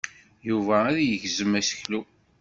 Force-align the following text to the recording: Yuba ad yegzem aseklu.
Yuba 0.47 0.75
ad 0.89 0.97
yegzem 1.01 1.51
aseklu. 1.59 2.01